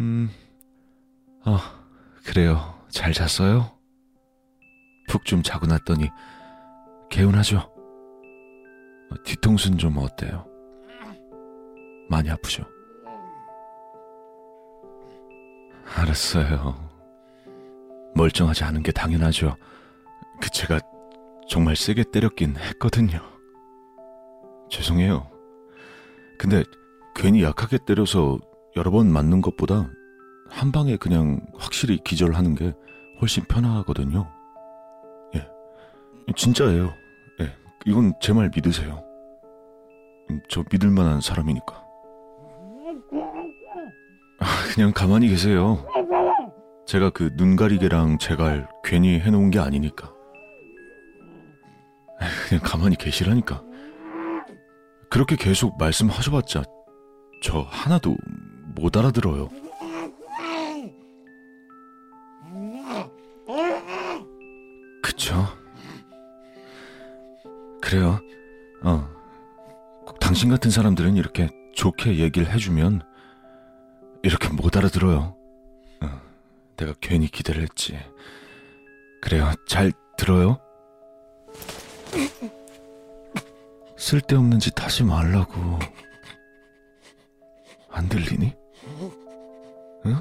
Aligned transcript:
음, 0.00 0.30
아, 1.44 1.84
그래요. 2.24 2.74
잘 2.88 3.12
잤어요? 3.12 3.76
푹 5.08 5.24
좀 5.24 5.42
자고 5.42 5.66
났더니 5.66 6.08
개운하죠? 7.10 7.77
어, 9.10 9.14
뒤통수는 9.24 9.78
좀 9.78 9.96
어때요? 9.98 10.46
많이 12.08 12.30
아프죠? 12.30 12.64
알았어요. 15.96 16.88
멀쩡하지 18.14 18.64
않은 18.64 18.82
게 18.82 18.92
당연하죠. 18.92 19.56
그 20.40 20.50
제가 20.50 20.80
정말 21.48 21.76
세게 21.76 22.04
때렸긴 22.12 22.56
했거든요. 22.56 23.20
죄송해요. 24.70 25.30
근데 26.38 26.62
괜히 27.14 27.42
약하게 27.42 27.78
때려서 27.86 28.38
여러 28.76 28.90
번 28.90 29.10
맞는 29.10 29.40
것보다 29.40 29.90
한 30.50 30.72
방에 30.72 30.96
그냥 30.96 31.40
확실히 31.56 31.98
기절하는 32.04 32.54
게 32.54 32.72
훨씬 33.20 33.44
편하거든요. 33.44 34.30
예. 35.34 35.46
진짜예요. 36.36 36.92
예. 37.40 37.56
이건 37.86 38.12
제 38.20 38.32
말 38.32 38.50
믿으세요. 38.54 39.02
음, 40.30 40.40
저 40.48 40.64
믿을 40.70 40.90
만한 40.90 41.20
사람이니까. 41.20 41.84
아, 44.40 44.46
그냥 44.74 44.92
가만히 44.92 45.28
계세요. 45.28 45.84
제가 46.86 47.10
그 47.10 47.30
눈가리개랑 47.34 48.18
제갈 48.18 48.68
괜히 48.82 49.18
해놓은 49.20 49.50
게 49.50 49.58
아니니까. 49.58 50.12
그냥 52.48 52.62
가만히 52.64 52.96
계시라니까. 52.96 53.62
그렇게 55.10 55.36
계속 55.36 55.78
말씀하셔봤자 55.78 56.62
저 57.42 57.60
하나도 57.60 58.16
못 58.74 58.96
알아들어요. 58.96 59.48
그쵸? 65.02 65.34
그래요. 67.80 68.18
어. 68.82 69.17
꼭 70.28 70.34
당신 70.34 70.50
같은 70.50 70.70
사람들은 70.70 71.16
이렇게 71.16 71.48
좋게 71.74 72.18
얘기를 72.18 72.52
해주면 72.52 73.00
이렇게 74.22 74.50
못 74.50 74.76
알아들어요. 74.76 75.34
어. 76.02 76.20
내가 76.76 76.92
괜히 77.00 77.28
기대를 77.28 77.62
했지. 77.62 77.98
그래요. 79.22 79.50
잘 79.66 79.90
들어요? 80.18 80.58
쓸데없는 83.96 84.58
짓 84.58 84.78
하지 84.78 85.02
말라고. 85.02 85.78
안 87.90 88.08
들리니? 88.10 88.52
응? 90.04 90.20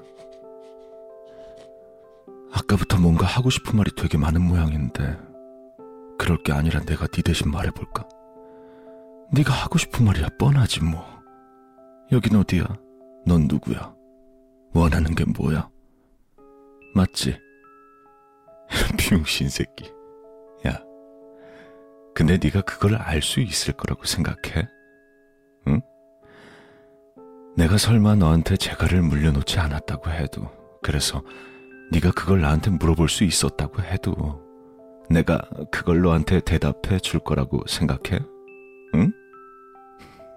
아까부터 2.53 2.97
뭔가 2.97 3.25
하고 3.25 3.49
싶은 3.49 3.75
말이 3.75 3.91
되게 3.93 4.17
많은 4.17 4.41
모양인데 4.41 5.17
그럴 6.17 6.41
게 6.43 6.53
아니라 6.53 6.79
내가 6.85 7.07
네 7.07 7.21
대신 7.21 7.51
말해볼까? 7.51 8.07
네가 9.31 9.53
하고 9.53 9.77
싶은 9.77 10.05
말이야 10.05 10.29
뻔하지 10.39 10.83
뭐. 10.83 11.05
여긴 12.11 12.35
어디야? 12.37 12.65
넌 13.25 13.47
누구야? 13.47 13.93
원하는 14.73 15.13
게 15.15 15.25
뭐야? 15.25 15.69
맞지? 16.95 17.37
비용신 18.97 19.49
새끼. 19.49 19.91
야, 20.67 20.79
근데 22.15 22.37
네가 22.41 22.61
그걸 22.61 22.95
알 22.95 23.21
수 23.21 23.41
있을 23.41 23.73
거라고 23.73 24.05
생각해? 24.05 24.67
응? 25.67 25.81
내가 27.57 27.77
설마 27.77 28.15
너한테 28.15 28.55
재갈을 28.57 29.01
물려놓지 29.01 29.59
않았다고 29.59 30.09
해도 30.11 30.49
그래서 30.81 31.21
네가 31.91 32.11
그걸 32.11 32.41
나한테 32.41 32.71
물어볼 32.71 33.09
수 33.09 33.23
있었다고 33.23 33.81
해도 33.81 34.41
내가 35.09 35.39
그걸 35.71 36.01
너한테 36.01 36.39
대답해 36.41 36.99
줄 36.99 37.19
거라고 37.19 37.61
생각해? 37.67 38.19
응? 38.95 39.11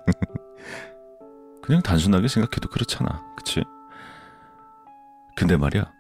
그냥 1.62 1.82
단순하게 1.82 2.28
생각해도 2.28 2.68
그렇잖아. 2.68 3.22
그치? 3.36 3.62
근데 5.36 5.56
말이야. 5.56 5.90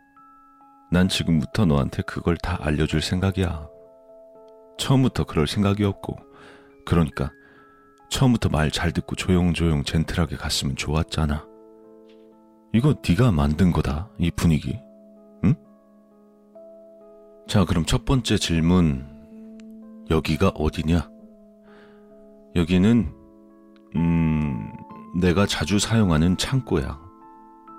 난 0.90 1.08
지금부터 1.08 1.64
너한테 1.66 2.02
그걸 2.02 2.36
다 2.36 2.58
알려줄 2.60 3.00
생각이야. 3.00 3.68
처음부터 4.78 5.24
그럴 5.24 5.46
생각이었고, 5.46 6.16
그러니까 6.86 7.30
처음부터 8.10 8.48
말 8.48 8.70
잘 8.70 8.92
듣고 8.92 9.14
조용조용 9.14 9.84
젠틀하게 9.84 10.36
갔으면 10.36 10.74
좋았잖아. 10.74 11.46
이거 12.72 12.94
네가 13.08 13.30
만든 13.32 13.72
거다, 13.72 14.10
이 14.18 14.30
분위기. 14.30 14.80
응? 15.44 15.54
자, 17.46 17.64
그럼 17.64 17.84
첫 17.84 18.04
번째 18.04 18.36
질문. 18.38 19.06
여기가 20.10 20.48
어디냐? 20.50 21.09
여기는, 22.56 23.12
음, 23.96 24.72
내가 25.14 25.46
자주 25.46 25.78
사용하는 25.78 26.36
창고야. 26.36 27.00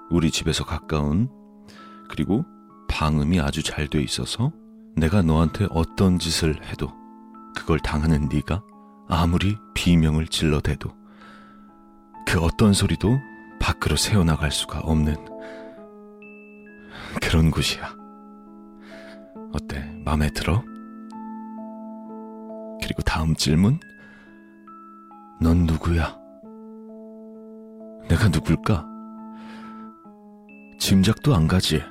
우리 0.09 0.31
집에서 0.31 0.63
가까운, 0.65 1.29
그리고 2.09 2.45
방음이 2.89 3.39
아주 3.39 3.63
잘 3.63 3.87
돼 3.87 4.01
있어서 4.01 4.51
내가 4.95 5.21
너한테 5.21 5.67
어떤 5.71 6.19
짓을 6.19 6.61
해도 6.65 6.91
그걸 7.55 7.79
당하는 7.79 8.27
네가 8.31 8.61
아무리 9.07 9.55
비명을 9.73 10.27
질러대도 10.27 10.89
그 12.27 12.39
어떤 12.41 12.73
소리도 12.73 13.17
밖으로 13.59 13.95
새어나갈 13.95 14.51
수가 14.51 14.79
없는 14.79 15.15
그런 17.21 17.51
곳이야. 17.51 17.95
어때? 19.53 19.89
마음에 20.03 20.29
들어? 20.31 20.61
그리고 22.81 23.01
다음 23.03 23.35
질문? 23.35 23.79
넌 25.41 25.65
누구야? 25.65 26.15
내가 28.07 28.27
누굴까? 28.27 28.87
짐작도 30.77 31.33
안 31.33 31.47
가지. 31.47 31.81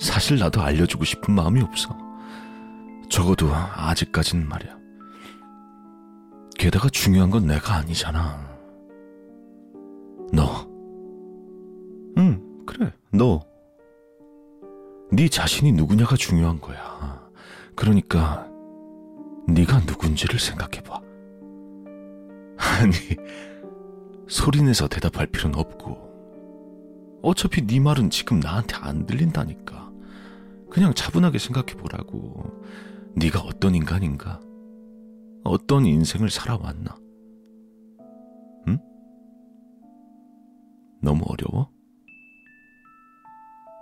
사실 0.00 0.38
나도 0.38 0.62
알려주고 0.62 1.04
싶은 1.04 1.34
마음이 1.34 1.60
없어. 1.60 1.94
적어도 3.10 3.50
아직까진 3.54 4.48
말이야. 4.48 4.78
게다가 6.58 6.88
중요한 6.88 7.28
건 7.30 7.46
내가 7.46 7.74
아니잖아. 7.74 8.48
너. 10.32 10.66
응, 12.16 12.64
그래, 12.64 12.90
너. 13.12 13.42
네 15.12 15.28
자신이 15.28 15.72
누구냐가 15.72 16.16
중요한 16.16 16.62
거야. 16.62 17.28
그러니까 17.76 18.48
네가 19.46 19.80
누군지를 19.80 20.38
생각해봐. 20.38 21.07
아니, 22.58 22.92
소리내서 24.28 24.88
대답할 24.88 25.26
필요는 25.28 25.58
없고 25.58 26.08
어차피 27.22 27.66
네 27.66 27.80
말은 27.80 28.10
지금 28.10 28.40
나한테 28.40 28.76
안 28.76 29.06
들린다니까. 29.06 29.88
그냥 30.70 30.94
차분하게 30.94 31.38
생각해 31.38 31.74
보라고. 31.74 32.44
네가 33.16 33.40
어떤 33.40 33.74
인간인가? 33.74 34.40
어떤 35.44 35.86
인생을 35.86 36.30
살아왔나? 36.30 36.96
응? 38.68 38.78
너무 41.02 41.24
어려워? 41.26 41.70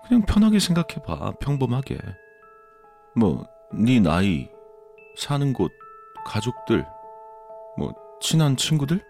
그냥 0.06 0.24
편하게 0.24 0.58
생각해 0.60 1.02
봐. 1.04 1.32
평범하게. 1.40 1.98
뭐 3.16 3.46
네 3.72 3.98
나이, 4.00 4.48
사는 5.16 5.52
곳, 5.52 5.72
가족들, 6.24 6.86
뭐 7.76 7.92
친한 8.20 8.56
친구들? 8.56 9.00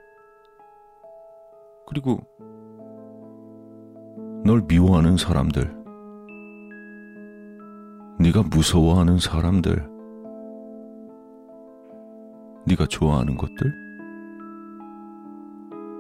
그리고 1.87 2.19
널 4.44 4.62
미워하는 4.62 5.17
사람들, 5.17 5.75
네가 8.19 8.43
무서워하는 8.44 9.19
사람들, 9.19 9.88
네가 12.67 12.87
좋아하는 12.87 13.37
것들, 13.37 13.73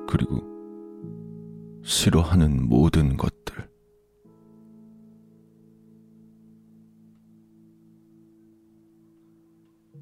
그리고 0.08 0.40
싫어하는 1.82 2.68
모든 2.68 3.16
것들. 3.16 3.68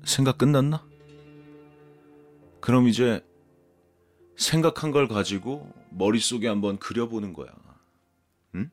생각 0.05 0.39
끝났나? 0.39 0.94
그럼 2.65 2.89
이제 2.89 3.23
생각한 4.39 4.91
걸 4.91 5.07
가지고 5.07 5.71
머릿속에 5.91 6.49
한번 6.49 6.79
그려보는 6.79 7.35
거야. 7.35 7.53
응? 8.55 8.71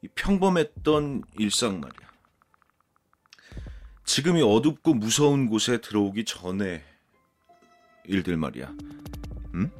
이 0.00 0.08
평범했던 0.14 1.24
일상 1.38 1.78
말이야. 1.78 2.10
지금이 4.06 4.40
어둡고 4.40 4.94
무서운 4.94 5.46
곳에 5.50 5.82
들어오기 5.82 6.24
전에 6.24 6.82
일들 8.06 8.38
말이야. 8.38 8.74
응? 9.56 9.70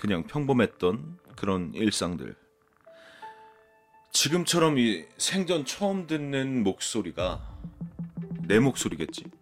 그냥 0.00 0.24
평범했던 0.24 1.20
그런 1.36 1.72
일상들. 1.74 2.34
지금처럼 4.10 4.78
이 4.78 5.04
생전 5.16 5.64
처음 5.64 6.08
듣는 6.08 6.64
목소리가 6.64 7.56
내 8.48 8.58
목소리겠지. 8.58 9.39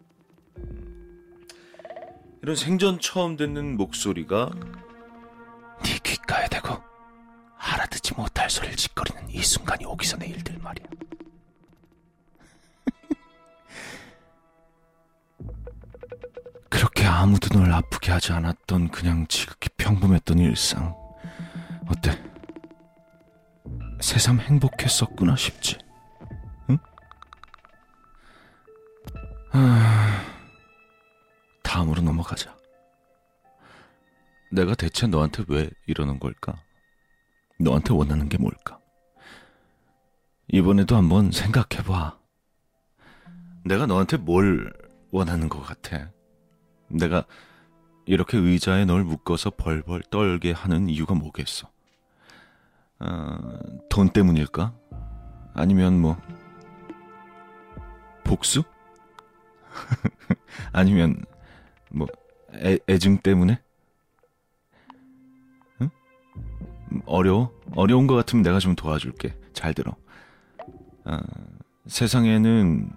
이런 2.49 2.57
생전 2.57 2.99
처음 2.99 3.37
듣는 3.37 3.77
목소리가 3.77 4.49
네 5.85 5.99
귓가에 6.03 6.49
대고 6.49 6.83
알아듣지 7.59 8.15
못할 8.15 8.49
소리를 8.49 8.75
짓거리는 8.75 9.29
이 9.29 9.43
순간이 9.43 9.85
오기 9.85 10.09
전의 10.09 10.31
일들 10.31 10.57
말이야. 10.57 10.87
그렇게 16.71 17.05
아무도 17.05 17.51
널 17.51 17.71
아프게 17.71 18.13
하지 18.13 18.33
않았던 18.33 18.93
그냥 18.93 19.27
지극히 19.27 19.69
평범했던 19.77 20.39
일상. 20.39 20.97
어때? 21.87 22.19
새삼 24.01 24.41
행복했었구나 24.41 25.37
싶지. 25.37 25.77
넘어가자. 32.29 32.57
내가 34.51 34.75
대체 34.75 35.07
너한테 35.07 35.45
왜 35.49 35.71
이러는 35.87 36.19
걸까? 36.19 36.63
너한테 37.59 37.93
원하는 37.93 38.29
게 38.29 38.39
뭘까? 38.39 38.79
이번에도 40.49 40.97
한번 40.97 41.31
생각해봐. 41.33 42.19
내가 43.65 43.87
너한테 43.87 44.17
뭘 44.17 44.73
원하는 45.11 45.49
것 45.49 45.61
같아? 45.63 46.11
내가 46.89 47.25
이렇게 48.07 48.39
의자에 48.39 48.85
널 48.85 49.05
묶어서 49.05 49.51
벌벌 49.51 50.03
떨게 50.11 50.53
하는 50.53 50.89
이유가 50.89 51.15
뭐겠어? 51.15 51.71
어, 53.01 53.39
돈 53.91 54.09
때문일까? 54.11 54.75
아니면 55.55 56.01
뭐 56.01 56.17
복수? 58.25 58.63
아니면 60.73 61.25
뭐 61.91 62.07
애, 62.55 62.79
애증 62.89 63.19
때문에? 63.19 63.61
응? 65.81 65.91
어려워? 67.07 67.53
어려운 67.75 68.07
것 68.07 68.15
같으면 68.15 68.43
내가 68.43 68.59
좀 68.59 68.75
도와줄게. 68.75 69.35
잘 69.53 69.75
들어. 69.75 69.95
어, 71.05 71.19
세상에는 71.87 72.91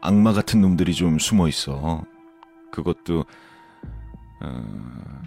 악마 0.00 0.32
같은 0.32 0.60
놈들이 0.60 0.94
좀 0.94 1.18
숨어 1.18 1.48
있어. 1.48 2.04
그것도 2.70 3.24
어, 4.40 5.22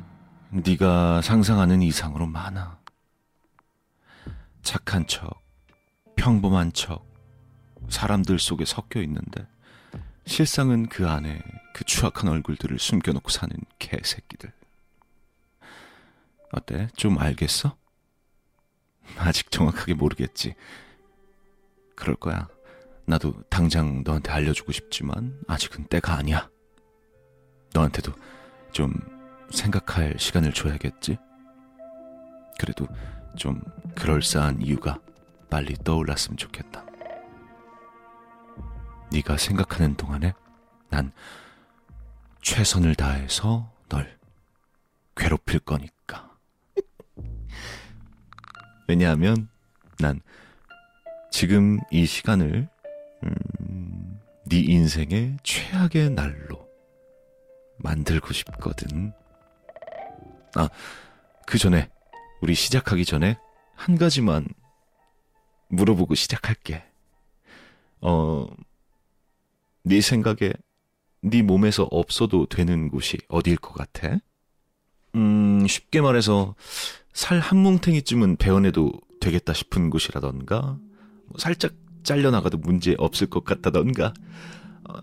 네가 0.51 1.21
상상하는 1.21 1.81
이상으로 1.81 2.27
많아. 2.27 2.79
착한 4.61 5.07
척, 5.07 5.41
평범한 6.15 6.71
척, 6.73 7.05
사람들 7.89 8.39
속에 8.39 8.63
섞여 8.65 9.01
있는데 9.01 9.47
실상은 10.25 10.87
그 10.87 11.07
안에 11.07 11.41
그 11.73 11.83
추악한 11.83 12.29
얼굴들을 12.29 12.77
숨겨놓고 12.79 13.29
사는 13.29 13.55
개새끼들. 13.79 14.51
어때? 16.51 16.87
좀 16.95 17.17
알겠어? 17.17 17.77
아직 19.17 19.51
정확하게 19.51 19.93
모르겠지. 19.93 20.55
그럴 21.95 22.15
거야. 22.15 22.47
나도 23.05 23.41
당장 23.49 24.03
너한테 24.03 24.31
알려주고 24.31 24.71
싶지만 24.71 25.39
아직은 25.47 25.85
때가 25.85 26.13
아니야. 26.13 26.49
너한테도 27.73 28.13
좀 28.71 28.93
생각할 29.49 30.15
시간을 30.17 30.53
줘야겠지? 30.53 31.17
그래도 32.59 32.87
좀 33.35 33.61
그럴싸한 33.95 34.61
이유가 34.61 34.99
빨리 35.49 35.73
떠올랐으면 35.75 36.37
좋겠다. 36.37 36.85
네가 39.11 39.37
생각하는 39.37 39.95
동안에 39.95 40.33
난 40.89 41.11
최선을 42.41 42.95
다해서 42.95 43.71
널 43.89 44.17
괴롭힐 45.15 45.59
거니까. 45.59 46.35
왜냐하면 48.87 49.49
난 49.99 50.21
지금 51.29 51.79
이 51.91 52.05
시간을 52.05 52.69
음, 53.23 54.19
네 54.45 54.59
인생의 54.59 55.37
최악의 55.43 56.11
날로 56.11 56.67
만들고 57.77 58.33
싶거든. 58.33 59.13
아, 60.55 60.69
그 61.45 61.57
전에 61.57 61.89
우리 62.41 62.55
시작하기 62.55 63.05
전에 63.05 63.37
한 63.75 63.97
가지만 63.97 64.47
물어보고 65.69 66.15
시작할게. 66.15 66.83
어, 68.01 68.47
네 69.83 70.01
생각에 70.01 70.53
네 71.21 71.41
몸에서 71.41 71.87
없어도 71.91 72.45
되는 72.47 72.89
곳이 72.89 73.17
어디일 73.27 73.57
것 73.57 73.73
같아? 73.73 74.17
음, 75.15 75.65
쉽게 75.67 76.01
말해서 76.01 76.55
살 77.13 77.39
한 77.39 77.59
뭉탱이쯤은 77.59 78.37
베어내도 78.37 78.91
되겠다 79.19 79.53
싶은 79.53 79.89
곳이라던가, 79.89 80.79
뭐 81.25 81.37
살짝 81.37 81.73
잘려나가도 82.03 82.57
문제 82.57 82.95
없을 82.97 83.27
것 83.29 83.43
같다던가, 83.43 84.13
어, 84.89 84.93
어, 84.97 85.01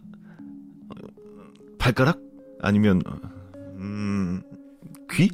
발가락? 1.79 2.19
아니면, 2.61 3.03
음, 3.77 4.43
귀? 5.13 5.31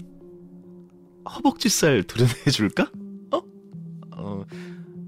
허벅지살 1.28 2.02
도려내줄까? 2.04 2.90
어? 3.30 3.38
어, 4.16 4.44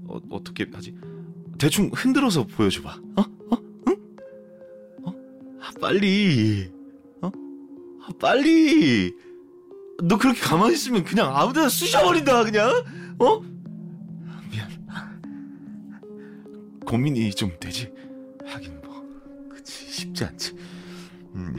어, 0.07 0.19
어떻게 0.31 0.65
하지? 0.73 0.95
대충 1.59 1.91
흔들어서 1.93 2.45
보여줘봐. 2.47 2.99
어? 3.17 3.21
어? 3.21 3.25
응? 3.25 3.51
어? 3.51 3.57
아, 5.77 5.79
빨리. 5.79 6.71
어? 7.21 7.31
아, 8.01 8.09
빨리. 8.19 9.13
너 10.03 10.17
그렇게 10.17 10.39
가만히 10.39 10.73
있으면 10.73 11.03
그냥 11.03 11.35
아무 11.35 11.53
데나 11.53 11.69
쑤셔버린다, 11.69 12.43
그냥. 12.43 12.83
어? 13.19 13.39
미안. 14.51 14.69
고민이 16.85 17.31
좀 17.31 17.51
되지. 17.59 17.91
하긴 18.45 18.81
뭐, 18.83 19.03
그치, 19.49 19.91
쉽지 19.91 20.23
않지. 20.25 20.55
음. 21.35 21.55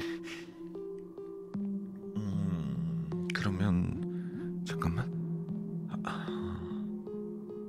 음, 2.16 3.28
그러면, 3.32 4.64
잠깐만. 4.66 5.08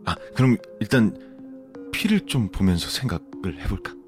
아, 0.05 0.15
그럼 0.35 0.57
일단 0.79 1.15
피를 1.91 2.21
좀 2.21 2.49
보면서 2.49 2.89
생각을 2.89 3.61
해볼까? 3.61 3.98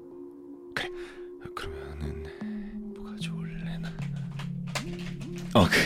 어, 5.54 5.66
그, 5.68 5.76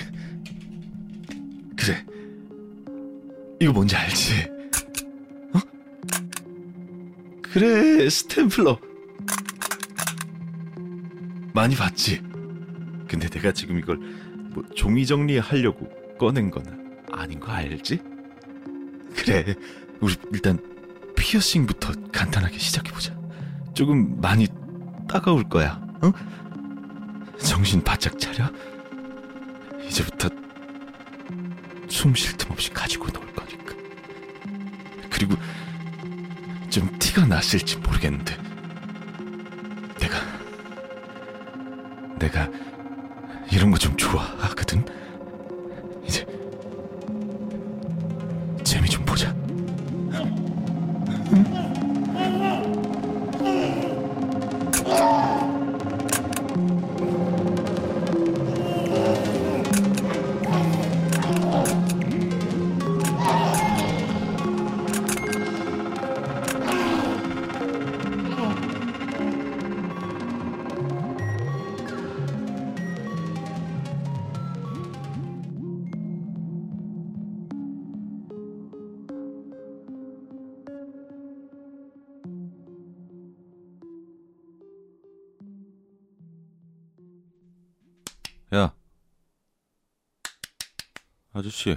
그래. 1.76 2.04
이거 3.61 3.73
뭔지 3.73 3.96
알지? 3.96 4.46
어? 5.54 5.58
그래, 7.42 8.08
스탬플러. 8.08 8.78
많이 11.52 11.75
봤지? 11.75 12.23
근데 13.08 13.28
내가 13.28 13.50
지금 13.52 13.78
이걸 13.78 13.96
뭐 14.54 14.62
종이 14.75 15.04
정리하려고 15.06 15.88
꺼낸 16.18 16.50
건 16.50 17.02
아닌 17.11 17.40
거 17.40 17.50
알지? 17.50 17.99
그래, 19.16 19.54
우리 20.00 20.14
일단 20.32 20.58
피어싱부터 21.16 21.92
간단하게 22.12 22.58
시작해보자. 22.58 23.18
조금 23.75 24.20
많이 24.20 24.46
따가울 25.08 25.49
거야, 25.49 25.80
어? 26.02 26.12
정신 27.38 27.82
바짝 27.82 28.18
차려. 28.18 28.50
이제부터 29.88 30.28
숨 31.88 32.14
쉴 32.14 32.37
틈 32.37 32.50
없이 32.52 32.71
가지고 32.71 33.09
놀 33.09 33.25
거니까. 33.35 33.75
그리고 35.11 35.35
좀 36.71 36.88
티가 36.99 37.26
났을지 37.26 37.76
모르겠는데, 37.78 38.37
내가, 39.99 40.19
내가 42.19 42.49
이런 43.50 43.71
거 43.71 43.78
좀 43.78 43.97
좋아하거든? 43.97 44.85
아저씨. 91.47 91.76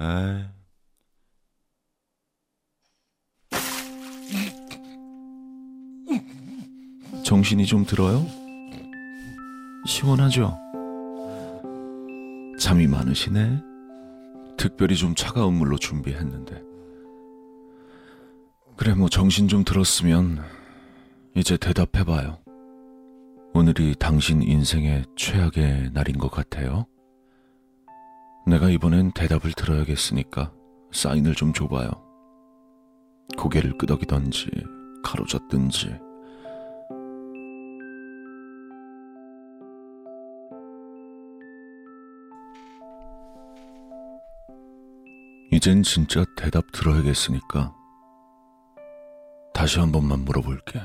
에이. 0.00 0.44
정신이 7.24 7.66
좀 7.66 7.84
들어요? 7.84 8.26
시원하죠? 9.86 10.58
잠이 12.58 12.88
많으시네? 12.88 13.62
특별히 14.56 14.96
좀 14.96 15.14
차가운 15.14 15.54
물로 15.54 15.78
준비했는데. 15.78 16.60
그래, 18.76 18.94
뭐 18.94 19.08
정신 19.08 19.46
좀 19.46 19.62
들었으면 19.64 20.42
이제 21.36 21.56
대답해봐요. 21.56 22.40
오늘이 23.52 23.96
당신 23.98 24.42
인생의 24.42 25.04
최악의 25.16 25.90
날인 25.92 26.18
것 26.18 26.30
같아요. 26.30 26.86
내가 28.46 28.70
이번엔 28.70 29.10
대답을 29.12 29.52
들어야겠으니까 29.52 30.52
사인을 30.92 31.34
좀 31.34 31.52
줘봐요. 31.52 31.90
고개를 33.36 33.76
끄덕이던지 33.76 34.50
가로젓든지 35.02 35.98
이젠 45.52 45.82
진짜 45.82 46.24
대답 46.36 46.70
들어야겠으니까 46.72 47.74
다시 49.52 49.80
한 49.80 49.90
번만 49.90 50.20
물어볼게. 50.20 50.80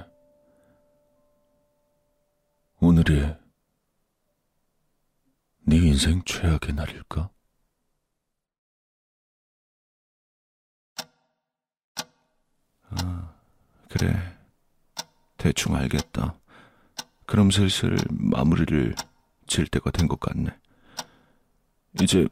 오늘이 3.07 3.35
네 5.67 5.75
인생 5.77 6.23
최악의 6.25 6.73
날일까? 6.73 7.29
아, 12.89 13.35
그래. 13.89 14.37
대충 15.37 15.75
알겠다. 15.75 16.35
그럼 17.27 17.51
슬슬 17.51 17.95
마무리를 18.09 18.95
질 19.45 19.67
때가 19.67 19.91
된 19.91 20.07
것 20.07 20.19
같네. 20.19 20.49
이제 22.01 22.27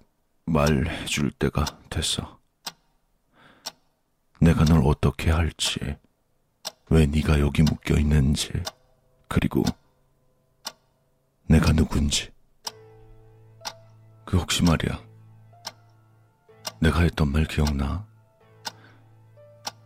말해줄 0.46 1.32
때가 1.34 1.66
됐어. 1.92 2.40
내가 4.42 4.66
널 4.66 4.82
어떻게 4.86 5.30
할지, 5.30 5.80
왜 6.90 7.06
네가 7.06 7.40
여기 7.40 7.62
묶여 7.62 7.96
있는지, 7.98 8.52
그리고 9.28 9.64
내가 11.54 11.72
누군지. 11.72 12.32
그 14.26 14.40
혹시 14.40 14.64
말이야. 14.64 15.00
내가 16.80 17.02
했던 17.02 17.32
말 17.32 17.46
기억나? 17.46 18.08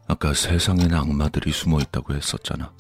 아까 0.07 0.33
세상엔 0.33 0.93
악마들이 0.93 1.51
숨어 1.51 1.81
있다고 1.81 2.15
했었잖아. 2.15 2.74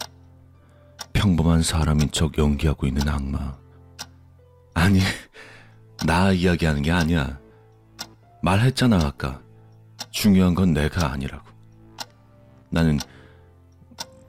평범한 1.11 1.63
사람인 1.63 2.11
척 2.11 2.37
연기하고 2.37 2.87
있는 2.87 3.09
악마. 3.09 3.57
아니, 4.73 5.01
나 6.07 6.31
이야기하는 6.31 6.81
게 6.81 6.89
아니야. 6.89 7.37
말했잖아, 8.41 9.05
아까. 9.05 9.41
중요한 10.11 10.55
건 10.55 10.73
내가 10.73 11.11
아니라고. 11.11 11.45
나는 12.69 12.99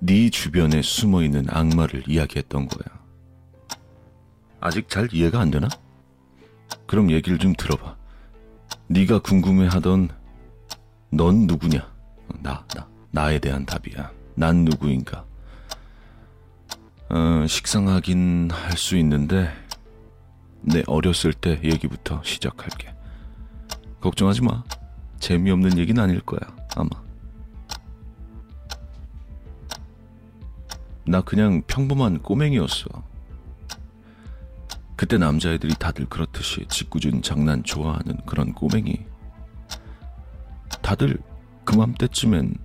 네 0.01 0.29
주변에 0.29 0.83
숨어 0.83 1.23
있는 1.23 1.47
악마를 1.49 2.09
이야기했던 2.09 2.67
거야. 2.67 2.98
아직 4.61 4.89
잘 4.89 5.09
이해가 5.13 5.41
안 5.41 5.51
되나? 5.51 5.69
그럼 6.87 7.11
얘기를 7.11 7.39
좀 7.39 7.53
들어봐. 7.55 7.97
네가 8.89 9.21
궁금해하던 9.21 10.09
넌 11.11 11.47
누구냐? 11.47 11.91
나, 12.41 12.65
나, 12.75 12.89
나에 13.11 13.39
대한 13.39 13.65
답이야. 13.67 14.11
난 14.35 14.65
누구인가? 14.65 15.25
어, 17.11 17.47
식상하긴 17.47 18.51
할 18.53 18.77
수 18.77 18.97
있는데 18.99 19.51
내 20.61 20.83
어렸을 20.87 21.33
때 21.33 21.61
얘기부터 21.63 22.23
시작할게. 22.25 22.95
걱정하지 24.01 24.43
마. 24.43 24.63
재미없는 25.19 25.79
얘기는 25.79 26.01
아닐 26.03 26.21
거야, 26.21 26.41
아마. 26.77 26.89
나 31.07 31.21
그냥 31.23 31.63
평범한 31.67 32.23
꼬맹이였어. 32.23 32.89
그때 34.99 35.17
남자애들이 35.17 35.77
다들 35.79 36.07
그렇듯이 36.07 36.67
짓궂은 36.69 37.23
장난 37.23 37.63
좋아하는 37.63 38.17
그런 38.27 38.53
꼬맹이. 38.53 39.07
다들 40.83 41.19
그맘때쯤엔 41.65 42.57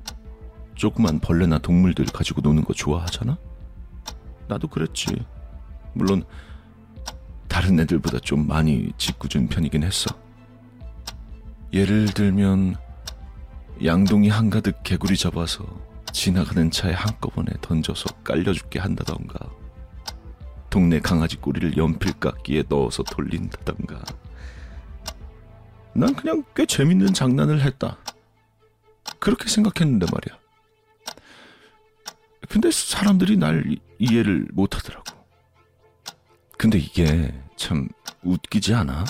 조그만 0.74 1.20
벌레나 1.20 1.60
동물들 1.60 2.06
가지고 2.06 2.42
노는 2.42 2.64
거 2.64 2.74
좋아하잖아? 2.74 3.38
나도 4.48 4.68
그랬지. 4.68 5.24
물론 5.94 6.24
다른 7.48 7.80
애들보다 7.80 8.18
좀 8.18 8.48
많이 8.48 8.92
짓궂은 8.98 9.50
편이긴 9.50 9.84
했어. 9.84 10.10
예를 11.72 12.06
들면 12.06 12.78
양동이 13.86 14.30
한가득 14.30 14.82
개구리 14.82 15.18
잡아서 15.18 15.64
지나가는 16.12 16.72
차에 16.72 16.94
한꺼번에 16.94 17.52
던져서 17.62 18.06
깔려 18.24 18.54
죽게 18.54 18.80
한다던가 18.80 19.38
동네 20.74 21.00
강아지 21.00 21.38
꼬리를 21.38 21.78
연필깎이에 21.78 22.64
넣어서 22.68 23.04
돌린다던가 23.04 24.02
난 25.94 26.16
그냥 26.16 26.44
꽤 26.56 26.66
재밌는 26.66 27.14
장난을 27.14 27.62
했다. 27.62 28.00
그렇게 29.20 29.48
생각했는데 29.50 30.08
말이야. 30.12 30.40
근데 32.50 32.72
사람들이 32.72 33.38
날 33.38 33.64
이해를 34.00 34.48
못 34.52 34.76
하더라고. 34.76 35.04
근데 36.58 36.80
이게 36.80 37.32
참 37.56 37.88
웃기지 38.24 38.74
않아? 38.74 39.06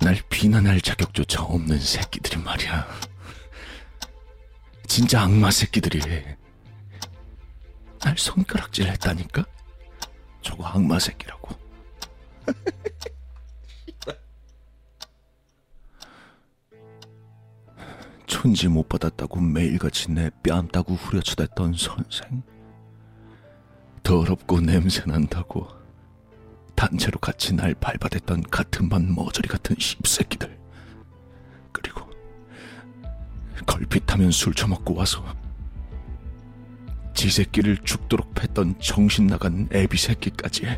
날 0.00 0.16
비난할 0.30 0.80
자격조차 0.80 1.42
없는 1.42 1.78
새끼들이 1.78 2.42
말이야. 2.42 2.88
진짜 4.86 5.20
악마 5.20 5.50
새끼들이 5.50 6.00
날 8.00 8.16
손가락질 8.16 8.88
했다니까? 8.88 9.44
저거 10.42 10.64
악마 10.66 10.98
새끼라고. 10.98 11.56
촌지 18.26 18.68
못 18.68 18.88
받았다고 18.88 19.40
매일같이 19.40 20.10
내 20.12 20.30
뺨 20.42 20.68
따고 20.68 20.94
후려쳐댔던 20.94 21.74
선생. 21.74 22.42
더럽고 24.02 24.60
냄새난다고 24.60 25.68
단체로 26.74 27.18
같이 27.18 27.54
날 27.54 27.74
밟아댔던 27.74 28.42
같은 28.44 28.88
반 28.88 29.14
머저리 29.14 29.48
같은 29.48 29.76
씹새끼들. 29.78 30.56
그리고 31.72 32.08
걸핏하면 33.66 34.30
술 34.30 34.54
처먹고 34.54 34.94
와서 34.94 35.24
지 37.18 37.30
새끼를 37.30 37.78
죽도록 37.78 38.32
팼던 38.32 38.76
정신 38.78 39.26
나간 39.26 39.68
애비 39.72 39.98
새끼까지. 39.98 40.68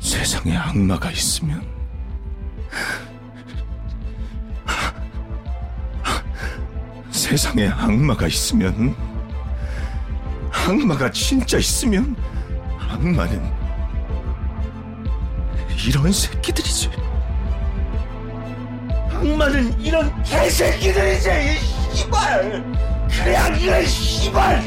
세상에 0.00 0.56
악마가 0.56 1.10
있으면 1.10 1.62
세상에 7.10 7.68
악마가 7.68 8.26
있으면 8.28 8.96
악마가 10.50 11.10
진짜 11.10 11.58
있으면 11.58 12.16
악마는 12.78 13.52
이런 15.86 16.10
새끼들이지. 16.10 16.90
악마는 19.10 19.78
이런 19.82 20.22
개새끼들이지. 20.22 21.71
이 21.92 21.94
씨발. 21.94 22.72
그래 23.08 23.36
악이야 23.36 23.82
씨발. 23.84 24.62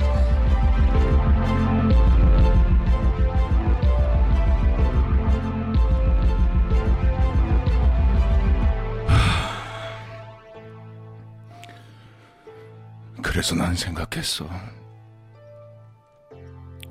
그래서 13.22 13.56
난 13.56 13.76
생각했어. 13.76 14.48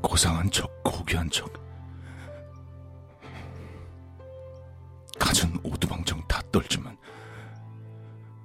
고상한 0.02 0.50
척, 0.50 0.70
고귀한 0.82 1.30
척. 1.30 1.50
가진 5.18 5.58
오두방정 5.62 6.26
다 6.28 6.42
떨지만 6.52 6.96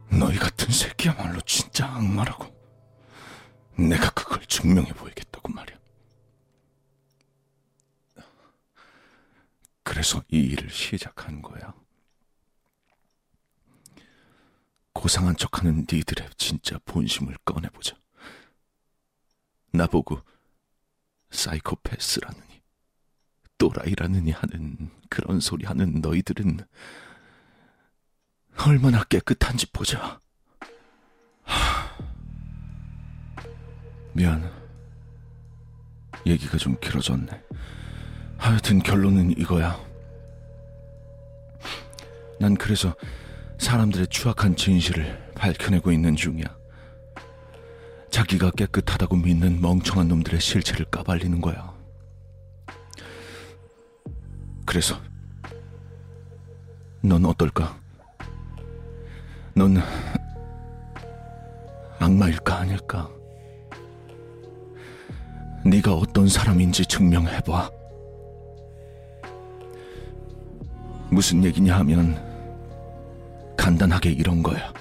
너희 0.10 0.38
같 0.38 0.49
그 0.70 0.74
새끼야말로 0.74 1.42
진짜 1.42 1.88
악마라고. 1.88 2.46
내가 3.76 4.12
그걸 4.12 4.46
증명해 4.46 4.94
보이겠다고 4.94 5.52
말이야. 5.52 5.80
그래서 9.82 10.24
이 10.30 10.38
일을 10.38 10.70
시작한 10.70 11.42
거야. 11.42 11.74
고상한 14.94 15.36
척하는 15.38 15.88
니들의 15.92 16.30
진짜 16.38 16.78
본심을 16.86 17.36
꺼내보자. 17.44 17.98
나보고 19.74 20.22
사이코패스라느니 21.32 22.62
또라이라느니 23.58 24.30
하는 24.30 24.92
그런 25.10 25.40
소리 25.40 25.66
하는 25.66 26.00
너희들은 26.00 26.60
얼마나 28.68 29.04
깨끗한지 29.04 29.66
보자. 29.72 30.20
미안. 34.13 34.51
얘기가 36.25 36.58
좀 36.58 36.75
길어졌네. 36.80 37.28
하여튼 38.38 38.80
결론은 38.80 39.32
이거야. 39.38 39.80
난 42.39 42.56
그래서 42.56 42.96
사람들의 43.58 44.08
추악한 44.08 44.56
진실을 44.56 45.32
밝혀내고 45.36 45.92
있는 45.92 46.16
중이야. 46.16 46.46
자기가 48.10 48.51
깨끗하다고 48.51 49.18
믿는 49.18 49.62
멍청한 49.62 50.08
놈들의 50.08 50.39
실체를 50.39 50.86
까발리는 50.86 51.42
거야. 51.42 51.74
그래서 54.66 55.00
넌 57.01 57.25
어떨까? 57.25 57.80
넌 59.54 59.78
악마일까 62.00 62.58
아닐까? 62.58 63.10
네가 65.66 65.94
어떤 65.94 66.28
사람인지 66.28 66.86
증명해봐. 66.86 67.72
무슨 71.12 71.44
얘기냐 71.44 71.78
하면 71.80 72.18
간단하게 73.58 74.12
이런 74.12 74.42
거야. 74.42 74.72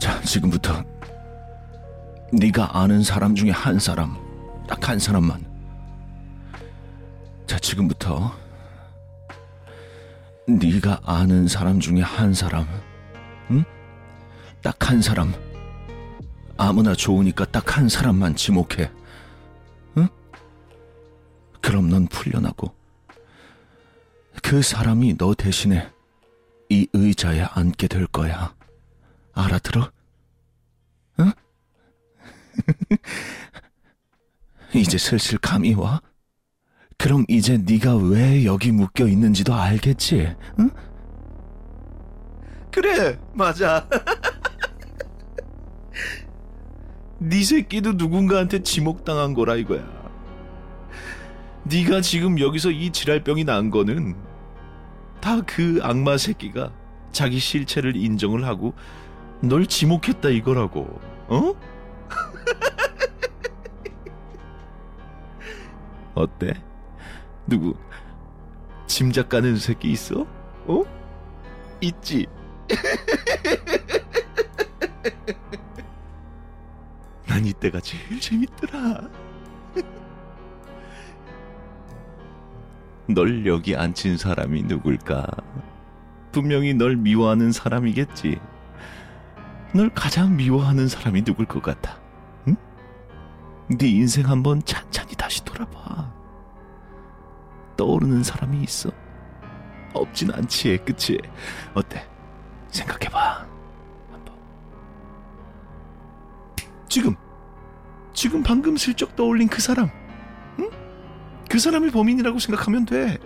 자, 0.00 0.20
지금부터 0.22 0.84
네가 2.32 2.78
아는 2.78 3.02
사람 3.02 3.34
중에 3.34 3.50
한 3.50 3.78
사람, 3.78 4.16
딱 4.68 4.88
한 4.88 4.98
사람만. 4.98 5.44
자, 7.46 7.58
지금부터 7.58 8.32
네가 10.46 11.00
아는 11.04 11.48
사람 11.48 11.80
중에 11.80 12.00
한 12.02 12.32
사람, 12.32 12.66
응? 13.50 13.64
딱 14.62 14.90
한 14.90 15.02
사람. 15.02 15.32
아무나 16.56 16.94
좋으니까 16.94 17.46
딱 17.46 17.76
한 17.76 17.88
사람만 17.88 18.36
지목해. 18.36 18.90
응? 21.70 21.70
그럼 21.70 21.88
넌 21.88 22.06
풀려나고 22.08 22.74
그 24.42 24.60
사람이 24.60 25.16
너 25.16 25.34
대신에 25.34 25.88
이 26.68 26.86
의자에 26.92 27.42
앉게 27.42 27.86
될 27.88 28.06
거야. 28.06 28.54
알아들어? 29.32 29.90
응? 31.20 31.32
이제 34.74 34.98
슬슬 34.98 35.38
감이 35.38 35.72
와? 35.74 36.02
그럼 36.98 37.24
이제 37.28 37.56
네가 37.56 37.96
왜 37.96 38.44
여기 38.44 38.72
묶여 38.72 39.06
있는지도 39.06 39.54
알겠지? 39.54 40.34
응? 40.58 40.70
그래, 42.70 43.18
맞아. 43.32 43.88
네 47.18 47.42
새끼도 47.42 47.92
누군가한테 47.92 48.62
지목당한 48.62 49.34
거라 49.34 49.56
이거야. 49.56 49.99
네가 51.70 52.00
지금 52.00 52.38
여기서 52.40 52.70
이 52.70 52.90
지랄병이 52.90 53.44
난 53.44 53.70
거는 53.70 54.16
다 55.20 55.42
그 55.46 55.78
악마 55.82 56.16
새끼가 56.16 56.72
자기 57.12 57.38
실체를 57.38 57.94
인정을 57.96 58.44
하고 58.46 58.72
널 59.40 59.66
지목했다 59.66 60.30
이거라고. 60.30 61.00
어? 61.28 61.54
어때? 66.14 66.54
누구 67.46 67.74
짐작 68.86 69.28
가는 69.28 69.56
새끼 69.56 69.90
있어? 69.92 70.26
어? 70.66 70.82
있지. 71.80 72.26
난 77.26 77.44
이때가 77.46 77.80
제일 77.80 78.20
재밌더라. 78.20 79.08
널 83.14 83.44
여기 83.46 83.76
앉힌 83.76 84.16
사람이 84.16 84.62
누굴까? 84.64 85.26
분명히 86.32 86.74
널 86.74 86.96
미워하는 86.96 87.50
사람이겠지. 87.52 88.40
널 89.74 89.90
가장 89.90 90.36
미워하는 90.36 90.88
사람이 90.88 91.22
누굴 91.24 91.46
것 91.46 91.62
같아? 91.62 91.98
응? 92.48 92.56
네 93.78 93.88
인생 93.88 94.28
한번 94.28 94.62
찬찬히 94.64 95.14
다시 95.16 95.44
돌아봐. 95.44 96.12
떠오르는 97.76 98.22
사람이 98.22 98.62
있어? 98.62 98.90
없진 99.92 100.32
않지, 100.32 100.78
그치? 100.84 101.18
어때? 101.74 102.06
생각해봐. 102.68 103.46
한번. 104.12 104.34
지금, 106.88 107.16
지금 108.12 108.42
방금 108.42 108.76
슬쩍 108.76 109.16
떠올린 109.16 109.48
그 109.48 109.60
사람. 109.60 109.90
응? 111.50 111.52
그 111.52 111.58
사람이 111.58 111.90
범인이라고 111.90 112.38
생각하면 112.38 112.86
돼. 112.86 113.18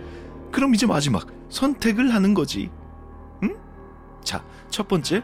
그럼 0.51 0.73
이제 0.73 0.87
마지막 0.87 1.27
선택을 1.49 2.13
하는 2.13 2.33
거지. 2.33 2.71
응? 3.43 3.55
자, 4.23 4.43
첫 4.69 4.87
번째. 4.87 5.21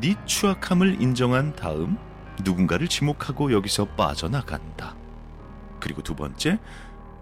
네 0.00 0.14
추악함을 0.26 1.00
인정한 1.00 1.56
다음 1.56 1.96
누군가를 2.44 2.86
지목하고 2.86 3.52
여기서 3.52 3.86
빠져나간다. 3.96 4.94
그리고 5.80 6.02
두 6.02 6.14
번째, 6.14 6.58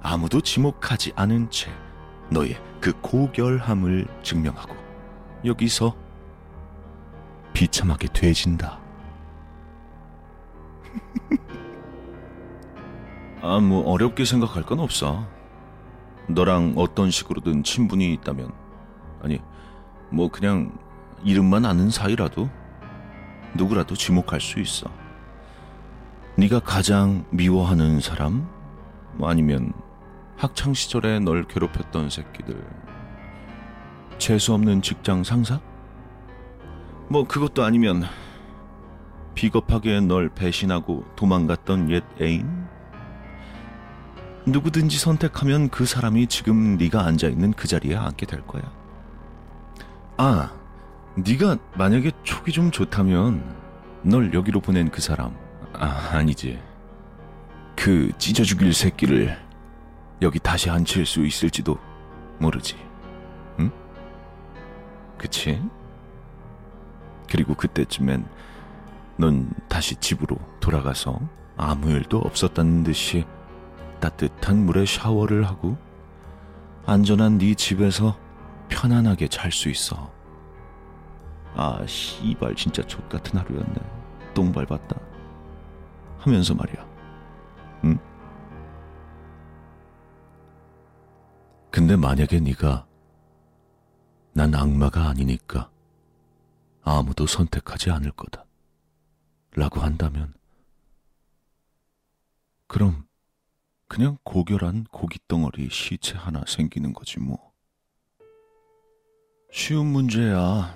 아무도 0.03 0.41
지목하지 0.41 1.13
않은 1.17 1.51
채 1.51 1.71
너의 2.31 2.61
그 2.81 2.93
고결함을 3.01 4.07
증명하고 4.23 4.77
여기서 5.45 5.97
비참하게 7.53 8.09
돼진다. 8.13 8.84
아, 13.47 13.61
뭐 13.61 13.87
어렵게 13.87 14.25
생각할 14.25 14.63
건 14.63 14.81
없어. 14.81 15.29
너랑 16.29 16.73
어떤 16.79 17.11
식으로든 17.11 17.63
친분이 17.63 18.11
있다면 18.15 18.51
아니, 19.21 19.39
뭐 20.09 20.31
그냥 20.31 20.79
이름만 21.25 21.67
아는 21.67 21.91
사이라도 21.91 22.49
누구라도 23.55 23.97
지목할 23.97 24.41
수 24.41 24.61
있어. 24.61 24.87
네가 26.37 26.61
가장 26.61 27.27
미워하는 27.29 28.01
사람, 28.01 28.49
뭐 29.13 29.29
아니면 29.29 29.75
학창 30.39 30.73
시절에 30.73 31.19
널 31.21 31.45
괴롭혔던 31.45 32.09
새끼들, 32.09 32.67
재수 34.17 34.55
없는 34.55 34.81
직장 34.81 35.23
상사? 35.23 35.61
뭐 37.09 37.25
그것도 37.25 37.63
아니면 37.63 38.05
비겁하게 39.35 40.01
널 40.01 40.31
배신하고 40.31 41.05
도망갔던 41.15 41.91
옛 41.91 42.03
애인? 42.23 42.64
누구든지 44.47 44.99
선택하면 44.99 45.71
그 45.71 45.87
사람이 45.87 46.27
지금 46.27 46.77
네가 46.77 47.05
앉아 47.05 47.29
있는 47.29 47.53
그 47.53 47.67
자리에 47.67 47.97
앉게 47.97 48.27
될 48.27 48.47
거야. 48.47 48.63
아, 50.17 50.53
네가 51.17 51.59
만약에 51.77 52.11
촉이 52.25 52.53
좀 52.53 52.71
좋다면 52.71 53.43
널 54.03 54.35
여기로 54.35 54.61
보낸 54.61 54.91
그 54.91 55.01
사람 55.01 55.35
아 55.73 56.11
아니지 56.13 56.61
그 57.75 58.13
찢어 58.19 58.45
죽일 58.45 58.73
새끼를 58.75 59.37
여기 60.23 60.39
다시 60.39 60.71
앉힐 60.71 61.07
수 61.07 61.25
있을지도 61.25 61.79
모르지 62.39 62.77
응? 63.59 63.71
그치? 65.19 65.61
그리고 67.31 67.55
그때쯤엔 67.55 68.27
넌 69.17 69.51
다시 69.69 69.97
집으로 69.97 70.37
돌아가서 70.61 71.19
아무 71.57 71.91
일도 71.91 72.19
없었다는 72.19 72.85
듯이 72.85 73.25
따뜻한 74.01 74.67
물에 74.67 74.87
샤워를 74.87 75.47
하고 75.47 75.77
안전한 76.87 77.39
네 77.39 77.55
집에서 77.55 78.19
편안하게 78.69 79.29
잘 79.29 79.51
수 79.53 79.69
있어. 79.71 80.13
아, 81.55 81.85
씨발, 81.87 82.55
진짜 82.57 82.83
족 82.83 83.09
같은 83.09 83.39
하루였네. 83.39 83.75
똥 84.35 84.53
밟았다. 84.53 85.01
하면서 86.19 86.55
말이야. 86.55 86.87
응? 87.85 87.99
근데 91.71 91.97
만약에 91.97 92.41
네가 92.41 92.87
난 94.33 94.55
악마가 94.55 95.09
아니니까 95.09 95.71
아무도 96.83 97.27
선택하지 97.27 97.91
않을 97.91 98.11
거다. 98.13 98.45
라고 99.57 99.81
한다면, 99.81 100.35
그럼 102.67 103.07
그냥 103.87 104.17
고결한 104.25 104.85
고깃덩어리 104.91 105.69
시체 105.71 106.17
하나 106.17 106.43
생기는 106.47 106.93
거지 106.93 107.21
뭐. 107.21 107.53
쉬운 109.53 109.87
문제야. 109.87 110.75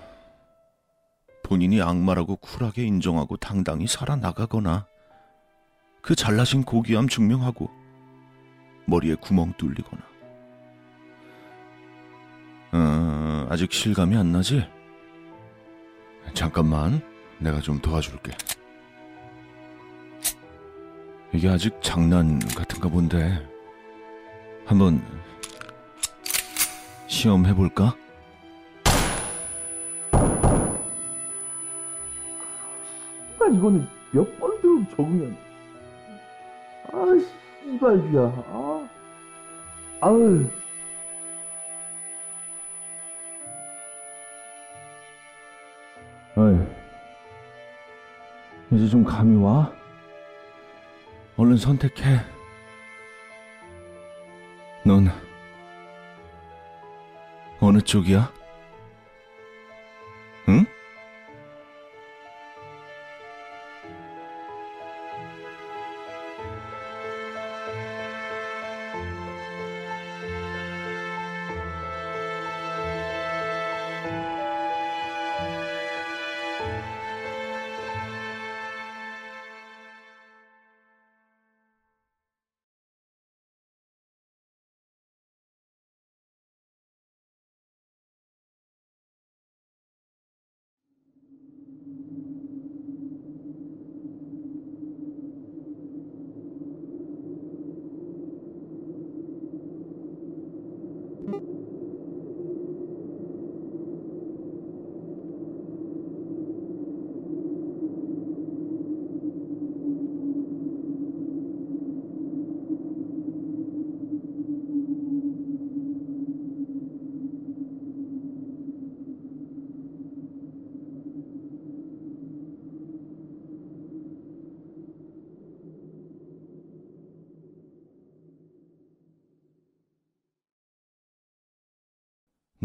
본인이 1.43 1.81
악마라고 1.81 2.37
쿨하게 2.37 2.85
인정하고 2.85 3.39
당당히 3.39 3.87
살아나가거나 3.87 4.87
그 6.03 6.15
잘나신 6.15 6.63
고귀함 6.63 7.09
증명하고 7.09 7.71
머리에 8.85 9.15
구멍 9.15 9.53
뚫리거나 9.57 10.03
어, 12.73 13.47
아직 13.51 13.73
실감이 13.73 14.15
안 14.15 14.31
나지? 14.31 14.63
잠깐만 16.35 17.01
내가 17.39 17.61
좀 17.61 17.81
도와줄게 17.81 18.33
이게 21.33 21.49
아직 21.49 21.81
장난 21.83 22.39
같 22.55 22.68
은가 22.79 22.89
본데 22.89 23.45
한번 24.65 25.03
시험해 27.09 27.53
볼까? 27.55 27.95
아, 33.41 33.47
이거는 33.53 33.87
몇 34.13 34.25
번 34.39 34.61
들어도 34.61 34.85
적응이 34.97 35.27
안 35.27 35.31
돼. 35.33 35.39
아, 36.93 37.05
씨발이야. 37.65 38.21
아. 38.47 38.89
아유. 40.01 40.49
어이. 46.37 46.57
이제 48.71 48.87
좀 48.89 49.03
감이 49.05 49.43
와? 49.43 49.73
얼른 51.37 51.57
선택해. 51.57 52.21
넌 54.85 55.11
어느 57.61 57.81
쪽이야? 57.81 58.38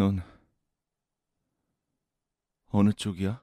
넌 0.03 0.21
어느 2.71 2.91
쪽이야? 2.91 3.42